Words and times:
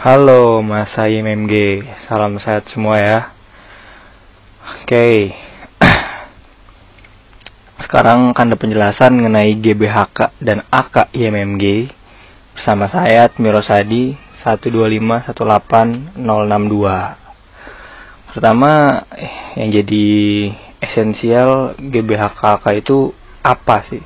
Halo 0.00 0.64
Mas 0.64 0.96
IMMG, 0.96 1.84
salam 2.08 2.40
sehat 2.40 2.64
semua 2.72 2.96
ya. 2.96 3.36
Oke, 4.80 5.36
sekarang 7.84 8.32
akan 8.32 8.48
ada 8.48 8.56
penjelasan 8.56 9.20
mengenai 9.20 9.60
GBHK 9.60 10.40
dan 10.40 10.64
AK 10.72 11.12
IMMG 11.12 11.92
bersama 12.56 12.88
saya 12.88 13.28
Admirosadi 13.28 14.16
125186062. 14.40 16.16
Pertama, 18.32 19.04
yang 19.60 19.68
jadi 19.68 20.08
esensial 20.80 21.76
GBHK 21.76 22.64
itu 22.72 23.12
apa 23.44 23.84
sih? 23.84 24.00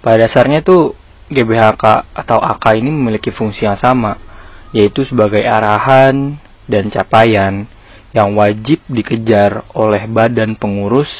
Pada 0.00 0.24
dasarnya 0.24 0.64
tuh 0.64 0.96
GBHK 1.28 2.16
atau 2.16 2.40
AK 2.40 2.80
ini 2.80 2.88
memiliki 2.88 3.28
fungsi 3.28 3.68
yang 3.68 3.76
sama, 3.76 4.29
yaitu 4.70 5.02
sebagai 5.06 5.42
arahan 5.42 6.38
dan 6.70 6.90
capaian 6.90 7.66
yang 8.10 8.34
wajib 8.34 8.82
dikejar 8.90 9.62
oleh 9.74 10.06
badan 10.10 10.58
pengurus 10.58 11.10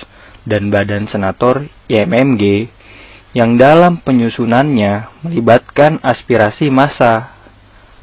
dan 0.47 0.71
badan 0.71 1.07
senator 1.11 1.67
YMMG 1.87 2.71
yang 3.31 3.55
dalam 3.55 4.03
penyusunannya 4.03 5.23
melibatkan 5.23 6.03
aspirasi 6.03 6.67
massa 6.67 7.31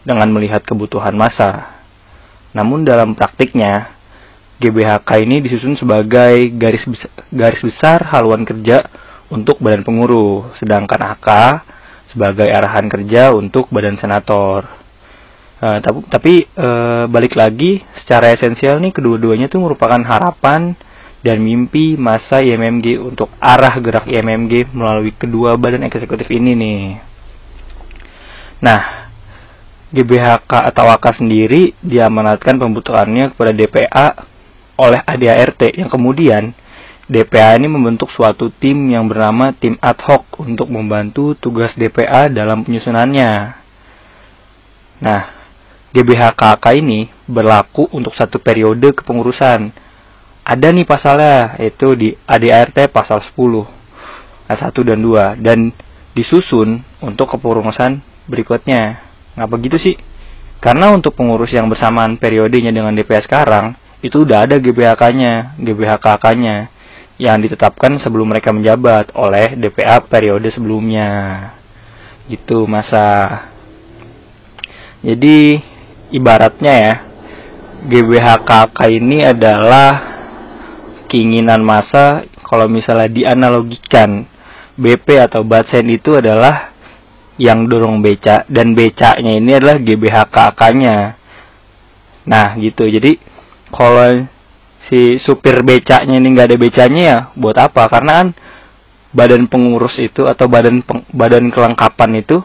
dengan 0.07 0.31
melihat 0.31 0.63
kebutuhan 0.63 1.11
massa. 1.19 1.83
Namun 2.55 2.87
dalam 2.87 3.11
praktiknya, 3.11 3.91
GBHK 4.63 5.09
ini 5.27 5.43
disusun 5.43 5.75
sebagai 5.75 6.47
garis 6.55 6.81
besar, 6.87 7.11
garis 7.27 7.59
besar 7.59 7.99
haluan 8.15 8.47
kerja 8.47 8.87
untuk 9.27 9.59
badan 9.59 9.83
pengurus, 9.83 10.55
sedangkan 10.63 11.19
AK 11.19 11.27
sebagai 12.15 12.47
arahan 12.47 12.87
kerja 12.87 13.35
untuk 13.35 13.67
badan 13.67 13.99
senator. 13.99 14.76
Uh, 15.57 15.81
tapi, 16.09 16.45
uh, 16.53 17.09
balik 17.09 17.33
lagi 17.33 17.81
secara 18.03 18.29
esensial 18.29 18.77
nih 18.77 18.93
kedua-duanya 18.93 19.49
itu 19.49 19.57
merupakan 19.57 19.97
harapan 19.97 20.77
dan 21.25 21.41
mimpi 21.41 21.97
masa 21.97 22.45
IMMG 22.45 23.01
untuk 23.01 23.33
arah 23.41 23.73
gerak 23.81 24.05
IMMG 24.05 24.69
melalui 24.69 25.11
kedua 25.17 25.57
badan 25.57 25.89
eksekutif 25.89 26.29
ini 26.29 26.53
nih. 26.53 26.81
Nah, 28.61 29.09
GBHK 29.87 30.51
atau 30.73 30.91
AK 30.93 31.21
sendiri 31.21 31.73
diamanatkan 31.79 32.59
pembutuhannya 32.59 33.33
kepada 33.33 33.51
DPA 33.55 34.07
oleh 34.77 35.01
ADART 35.01 35.73
yang 35.73 35.89
kemudian 35.89 36.53
DPA 37.07 37.55
ini 37.55 37.71
membentuk 37.71 38.11
suatu 38.11 38.51
tim 38.51 38.75
yang 38.91 39.07
bernama 39.07 39.55
tim 39.55 39.79
ad 39.79 39.95
hoc 40.03 40.27
untuk 40.43 40.67
membantu 40.67 41.39
tugas 41.39 41.71
DPA 41.79 42.27
dalam 42.27 42.67
penyusunannya. 42.67 43.31
Nah, 45.07 45.36
GBHKK 45.95 46.65
ini 46.83 47.07
berlaku 47.27 47.87
untuk 47.95 48.11
satu 48.15 48.39
periode 48.43 48.91
kepengurusan. 48.91 49.71
Ada 50.47 50.67
nih 50.71 50.87
pasalnya, 50.87 51.59
yaitu 51.59 51.91
di 51.95 52.15
ADART 52.23 52.87
pasal 52.91 53.19
10, 53.19 53.67
ayat 54.47 54.59
1 54.71 54.87
dan 54.87 54.99
2, 55.03 55.35
dan 55.43 55.59
disusun 56.15 56.83
untuk 57.03 57.31
kepengurusan 57.35 57.99
berikutnya. 58.31 59.03
Ngapa 59.35 59.55
gitu 59.59 59.77
sih? 59.79 59.95
Karena 60.57 60.89
untuk 60.89 61.13
pengurus 61.13 61.53
yang 61.53 61.69
bersamaan 61.69 62.17
periodenya 62.17 62.73
dengan 62.73 62.95
DPA 62.95 63.21
sekarang, 63.21 63.77
itu 64.01 64.25
udah 64.25 64.49
ada 64.49 64.55
GBHK-nya, 64.57 65.59
GBHKK-nya 65.61 66.55
yang 67.17 67.37
ditetapkan 67.41 67.97
sebelum 68.01 68.29
mereka 68.29 68.53
menjabat 68.53 69.13
oleh 69.17 69.57
DPA 69.57 70.01
periode 70.05 70.49
sebelumnya. 70.53 71.09
Gitu 72.29 72.65
masa. 72.65 73.45
Jadi 75.05 75.61
ibaratnya 76.13 76.73
ya, 76.73 76.93
GBHKK 77.87 78.79
ini 78.91 79.23
adalah 79.23 79.89
keinginan 81.07 81.63
masa 81.63 82.27
kalau 82.43 82.67
misalnya 82.67 83.07
dianalogikan 83.07 84.27
BP 84.77 85.07
atau 85.23 85.41
Batsen 85.43 85.87
itu 85.89 86.15
adalah 86.15 86.71
yang 87.37 87.69
dorong 87.69 88.01
beca 88.01 88.43
dan 88.49 88.73
becanya 88.73 89.33
ini 89.37 89.51
adalah 89.57 89.77
GBHKK-nya. 89.77 90.97
Nah, 92.27 92.47
gitu. 92.57 92.89
Jadi 92.89 93.17
kalau 93.69 94.25
si 94.87 95.19
supir 95.21 95.61
becaknya 95.61 96.17
ini 96.17 96.33
nggak 96.33 96.47
ada 96.53 96.57
becanya 96.57 97.03
ya 97.03 97.19
buat 97.35 97.57
apa 97.59 97.91
karena 97.91 98.11
kan 98.23 98.29
badan 99.11 99.49
pengurus 99.51 99.99
itu 99.99 100.23
atau 100.23 100.47
badan 100.47 100.79
peng, 100.83 101.03
badan 101.11 101.51
kelengkapan 101.51 102.23
itu 102.23 102.39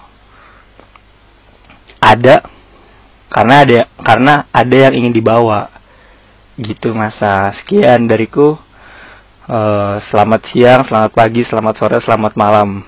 ada 2.02 2.42
karena 3.32 3.64
ada 3.64 3.80
karena 4.04 4.34
ada 4.52 4.76
yang 4.76 4.92
ingin 4.92 5.16
dibawa. 5.16 5.72
Gitu 6.60 6.92
masa 6.92 7.56
sekian 7.64 8.04
dariku. 8.04 8.60
Uh, 9.42 9.98
selamat 10.12 10.54
siang 10.54 10.80
selamat 10.86 11.10
pagi 11.18 11.42
selamat 11.48 11.74
sore 11.80 11.98
selamat 12.04 12.32
malam. 12.36 12.84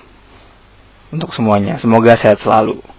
Untuk 1.09 1.33
semuanya. 1.33 1.81
Semoga 1.81 2.13
sehat 2.15 2.39
selalu 2.45 2.94